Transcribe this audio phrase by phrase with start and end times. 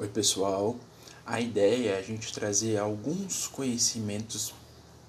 [0.00, 0.76] Oi, pessoal.
[1.26, 4.54] A ideia é a gente trazer alguns conhecimentos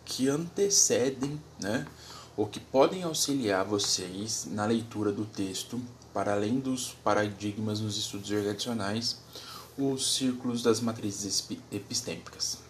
[0.03, 1.87] que antecedem, né,
[2.35, 5.79] ou que podem auxiliar vocês na leitura do texto,
[6.13, 9.21] para além dos paradigmas nos estudos organizacionais,
[9.77, 12.61] os círculos das matrizes epistêmicas.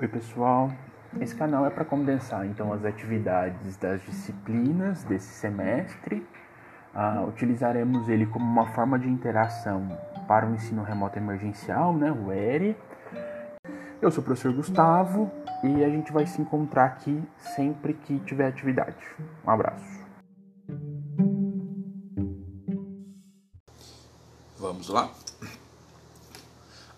[0.00, 0.72] Oi, pessoal.
[1.20, 6.24] Esse canal é para condensar então as atividades das disciplinas desse semestre.
[6.94, 12.32] Ah, utilizaremos ele como uma forma de interação para o ensino remoto emergencial, né, o
[12.32, 12.76] ERE.
[14.02, 15.30] Eu sou o professor Gustavo
[15.62, 17.22] e a gente vai se encontrar aqui
[17.54, 18.96] sempre que tiver atividade.
[19.46, 20.00] Um abraço.
[24.58, 25.10] Vamos lá?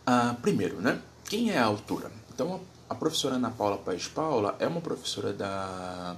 [0.06, 1.00] Ah, primeiro, né?
[1.24, 2.10] Quem é a autora?
[2.32, 6.16] Então, a professora Ana Paula Paes Paula é uma professora da,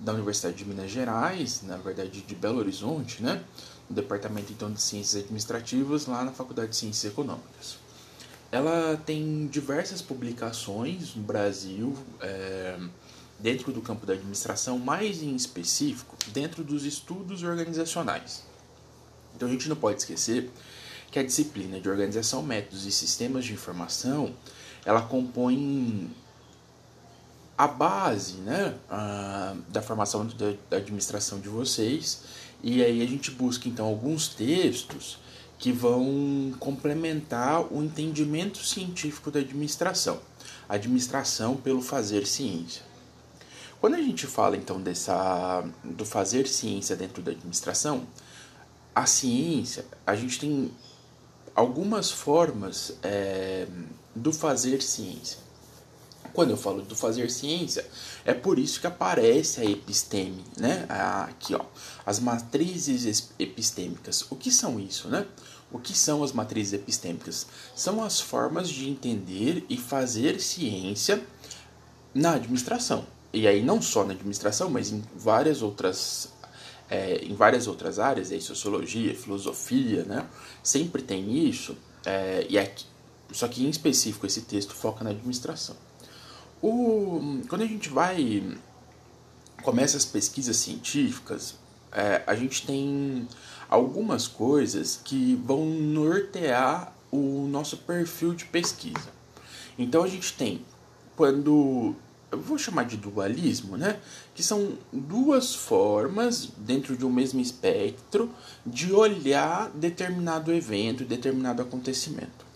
[0.00, 3.42] da Universidade de Minas Gerais, na verdade de Belo Horizonte, né?
[3.88, 7.78] no Departamento então, de Ciências Administrativas, lá na Faculdade de Ciências Econômicas.
[8.50, 12.78] Ela tem diversas publicações no Brasil, é,
[13.38, 18.44] dentro do campo da administração, mais em específico, dentro dos estudos organizacionais.
[19.34, 20.50] Então a gente não pode esquecer
[21.10, 24.34] que a disciplina de organização, métodos e sistemas de informação
[24.84, 26.10] ela compõe
[27.58, 32.22] a base né, a, da formação da, da administração de vocês.
[32.62, 35.18] E aí a gente busca então alguns textos
[35.58, 40.20] que vão complementar o entendimento científico da administração.
[40.68, 42.82] Administração pelo fazer ciência.
[43.80, 48.06] Quando a gente fala então dessa do fazer ciência dentro da administração,
[48.94, 50.70] a ciência, a gente tem
[51.54, 53.66] algumas formas é,
[54.14, 55.47] do fazer ciência.
[56.32, 57.86] Quando eu falo do fazer ciência,
[58.24, 60.86] é por isso que aparece a episteme, né?
[60.88, 61.64] Aqui, ó,
[62.04, 64.24] as matrizes epistêmicas.
[64.30, 65.26] O que são isso, né?
[65.70, 67.46] O que são as matrizes epistêmicas?
[67.74, 71.22] São as formas de entender e fazer ciência
[72.14, 73.06] na administração.
[73.32, 76.30] E aí não só na administração, mas em várias outras
[76.90, 80.26] é, em várias outras áreas, aí, sociologia, filosofia, né?
[80.62, 81.76] Sempre tem isso.
[82.04, 82.86] É, e aqui,
[83.32, 85.76] só que em específico esse texto foca na administração.
[86.60, 88.42] O, quando a gente vai
[89.62, 91.56] começa as pesquisas científicas,
[91.92, 93.28] é, a gente tem
[93.68, 99.08] algumas coisas que vão nortear o nosso perfil de pesquisa.
[99.78, 100.64] Então a gente tem
[101.16, 101.94] quando
[102.30, 103.98] eu vou chamar de dualismo, né?
[104.34, 108.30] Que são duas formas dentro de um mesmo espectro
[108.66, 112.46] de olhar determinado evento, determinado acontecimento.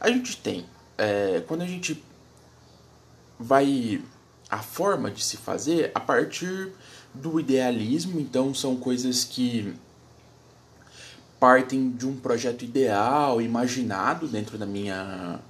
[0.00, 0.64] A gente tem,
[0.96, 2.02] é, quando a gente
[3.38, 4.02] vai
[4.50, 6.72] a forma de se fazer a partir
[7.12, 9.74] do idealismo, então são coisas que
[11.38, 15.40] partem de um projeto ideal, imaginado dentro da minha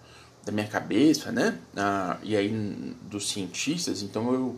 [0.44, 1.58] da minha cabeça, né?
[1.76, 2.48] Ah, e aí
[3.02, 4.56] dos cientistas, então eu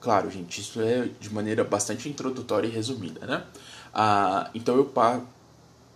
[0.00, 3.44] claro, gente, isso é de maneira bastante introdutória e resumida, né?
[3.92, 4.90] Ah, então eu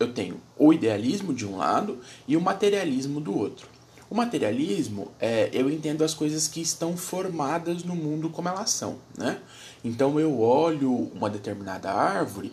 [0.01, 3.78] eu tenho o idealismo de um lado e o materialismo do outro.
[4.11, 8.99] O materialismo é eu entendo as coisas que estão formadas no mundo como elas são,
[9.17, 9.41] né?
[9.85, 12.53] Então eu olho uma determinada árvore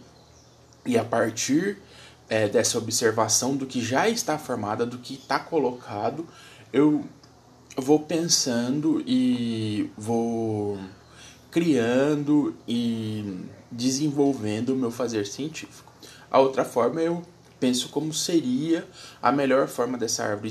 [0.85, 1.77] e a partir
[2.29, 6.27] é, dessa observação do que já está formada, do que está colocado,
[6.73, 7.05] eu
[7.77, 10.77] vou pensando e vou
[11.51, 15.91] criando e desenvolvendo o meu fazer científico.
[16.29, 17.23] A outra forma eu
[17.65, 18.87] penso como seria
[19.19, 20.49] a melhor forma dessa árvore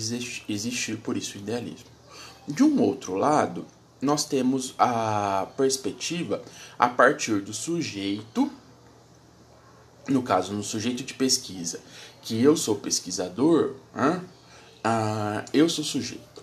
[0.49, 1.87] existir, por isso idealismo.
[2.49, 3.65] De um outro lado,
[4.03, 6.43] nós temos a perspectiva
[6.77, 8.51] a partir do sujeito
[10.09, 11.81] no caso, no sujeito de pesquisa,
[12.21, 16.43] que eu sou pesquisador, ah, eu sou sujeito.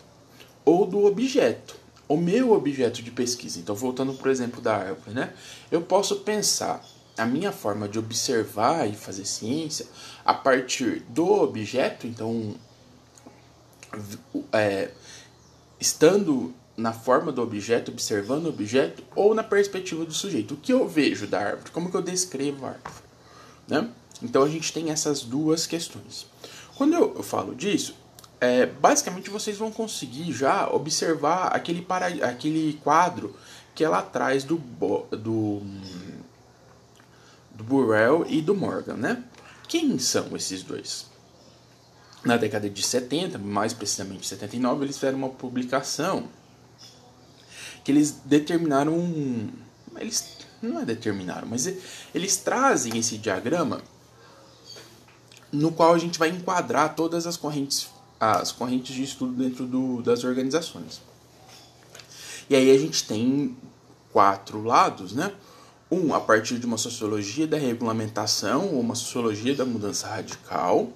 [0.64, 1.76] Ou do objeto,
[2.08, 3.60] o meu objeto de pesquisa.
[3.60, 5.34] Então, voltando por exemplo da árvore, né?
[5.70, 6.82] Eu posso pensar
[7.18, 9.86] a minha forma de observar e fazer ciência
[10.26, 12.56] a partir do objeto, então,
[14.52, 14.92] é,
[15.80, 20.54] estando na forma do objeto, observando o objeto, ou na perspectiva do sujeito.
[20.54, 21.72] O que eu vejo da árvore?
[21.72, 22.94] Como que eu descrevo a árvore?
[23.68, 23.90] Né?
[24.22, 26.26] Então a gente tem essas duas questões.
[26.76, 27.96] Quando eu, eu falo disso,
[28.40, 33.36] é, basicamente vocês vão conseguir já observar aquele, para, aquele quadro
[33.76, 35.62] que é lá atrás do, do,
[37.56, 38.96] do Burrell e do Morgan.
[38.96, 39.24] Né?
[39.68, 41.06] Quem são esses dois?
[42.24, 46.28] Na década de 70, mais precisamente 79, eles fizeram uma publicação
[47.84, 49.50] que eles determinaram.
[49.98, 51.68] Eles não é determinaram, mas
[52.14, 53.82] eles trazem esse diagrama
[55.52, 57.90] no qual a gente vai enquadrar todas as correntes,
[58.20, 61.02] as correntes de estudo dentro do, das organizações.
[62.50, 63.58] E aí a gente tem
[64.12, 65.34] quatro lados, né?
[65.92, 70.90] Um, a partir de uma sociologia da regulamentação ou uma sociologia da mudança radical.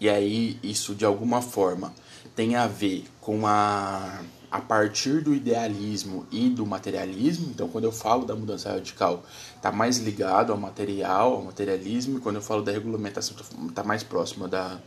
[0.00, 1.92] E aí isso de alguma forma
[2.36, 4.20] tem a ver com a
[4.52, 7.48] a partir do idealismo e do materialismo.
[7.48, 9.24] Então, quando eu falo da mudança radical,
[9.56, 13.34] está mais ligado ao material, ao materialismo, e quando eu falo da regulamentação,
[13.66, 14.78] está mais próximo da,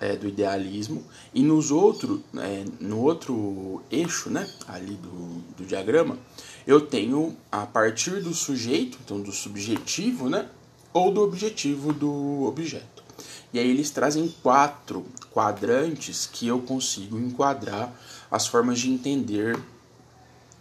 [0.00, 1.04] é, do idealismo.
[1.34, 6.18] E nos outro, é, no outro eixo, né, ali do, do diagrama,
[6.66, 10.48] eu tenho a partir do sujeito, então do subjetivo, né,
[10.92, 13.04] ou do objetivo do objeto.
[13.52, 17.92] E aí eles trazem quatro quadrantes que eu consigo enquadrar
[18.30, 19.58] as formas de entender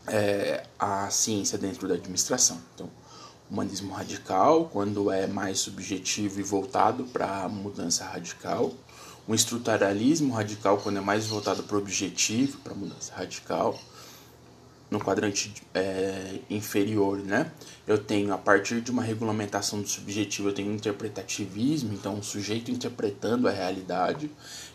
[0.07, 2.59] é, a ciência dentro da administração.
[2.73, 2.89] Então,
[3.49, 8.73] humanismo radical, quando é mais subjetivo e voltado para a mudança radical.
[9.27, 13.79] O estruturalismo radical, quando é mais voltado para o objetivo, para mudança radical
[14.89, 17.51] no quadrante é, inferior, né?
[17.87, 22.23] Eu tenho, a partir de uma regulamentação do subjetivo, eu tenho um interpretativismo, então o
[22.23, 24.29] sujeito interpretando a realidade,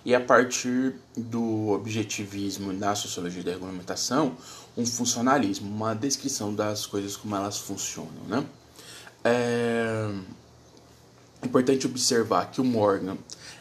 [0.04, 4.36] e a partir do objetivismo na sociologia da regulamentação,
[4.76, 8.44] um funcionalismo, uma descrição das coisas como elas funcionam, né?
[9.22, 10.10] É
[11.46, 13.16] importante observar que o Morgan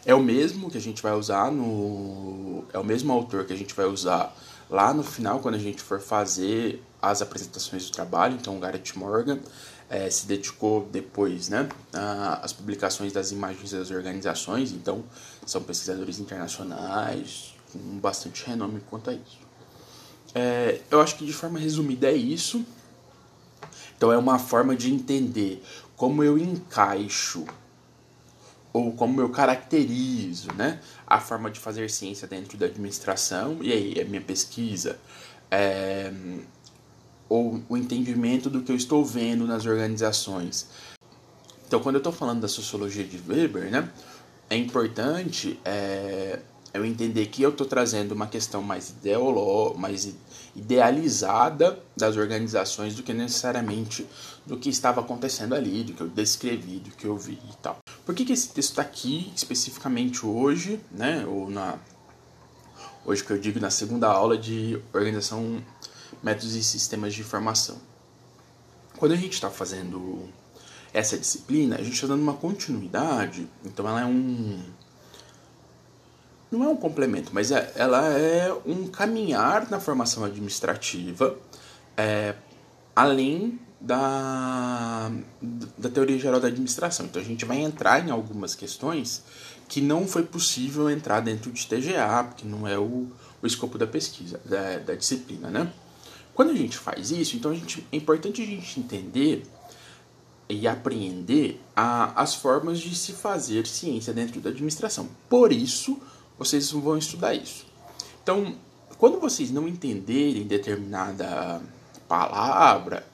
[0.06, 2.64] é o mesmo que a gente vai usar no...
[2.74, 4.36] é o mesmo autor que a gente vai usar
[4.70, 8.98] Lá no final, quando a gente for fazer as apresentações do trabalho, então o Garrett
[8.98, 9.40] Morgan
[9.90, 11.68] é, se dedicou depois né,
[12.44, 15.04] às publicações das imagens das organizações, então
[15.44, 19.40] são pesquisadores internacionais com bastante renome quanto a isso.
[20.36, 22.64] É, eu acho que de forma resumida é isso.
[23.98, 25.64] Então é uma forma de entender
[25.98, 27.46] como eu encaixo
[28.72, 34.02] ou como eu caracterizo né, a forma de fazer ciência dentro da administração, e aí
[34.02, 35.00] a minha pesquisa,
[35.50, 36.12] é,
[37.28, 40.68] ou o entendimento do que eu estou vendo nas organizações.
[41.68, 43.90] Então, quando eu estou falando da sociologia de Weber, né,
[44.50, 46.40] é importante é,
[46.74, 50.14] eu entender que eu estou trazendo uma questão mais ideoló mais
[50.56, 54.06] idealizada das organizações do que necessariamente
[54.46, 57.78] do que estava acontecendo ali, do que eu descrevi, do que eu vi e tal.
[58.06, 61.26] Por que, que esse texto está aqui especificamente hoje, né?
[61.28, 61.78] Ou na
[63.06, 65.64] hoje que eu digo na segunda aula de organização,
[66.22, 67.78] métodos e sistemas de informação.
[68.98, 70.28] Quando a gente está fazendo
[70.94, 74.62] essa disciplina, a gente está dando uma continuidade, então ela é um
[76.52, 81.38] não é um complemento, mas é, ela é um caminhar na formação administrativa,
[81.96, 82.36] é,
[82.96, 85.12] além da,
[85.78, 87.06] da teoria geral da administração.
[87.06, 89.24] Então a gente vai entrar em algumas questões
[89.68, 93.08] que não foi possível entrar dentro de TGA, porque não é o,
[93.42, 95.72] o escopo da pesquisa, da, da disciplina, né?
[96.34, 99.46] Quando a gente faz isso, então a gente, é importante a gente entender
[100.48, 105.08] e apreender a, as formas de se fazer ciência dentro da administração.
[105.30, 106.00] Por isso,
[106.40, 107.68] vocês vão estudar isso.
[108.24, 108.56] Então,
[108.98, 111.62] quando vocês não entenderem determinada
[112.08, 113.06] palavra,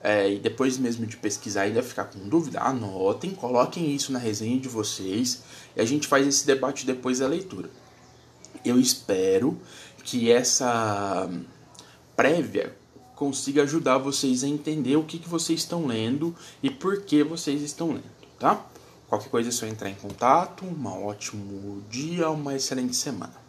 [0.00, 4.58] é, e depois mesmo de pesquisar ainda ficar com dúvida, anotem, coloquem isso na resenha
[4.58, 5.42] de vocês
[5.74, 7.68] e a gente faz esse debate depois da leitura.
[8.64, 9.58] Eu espero
[10.04, 11.28] que essa
[12.16, 12.76] prévia
[13.16, 17.60] consiga ajudar vocês a entender o que, que vocês estão lendo e por que vocês
[17.62, 18.04] estão lendo,
[18.38, 18.64] tá?
[19.08, 20.66] Qualquer coisa é só entrar em contato.
[20.66, 23.47] Um ótimo dia, uma excelente semana.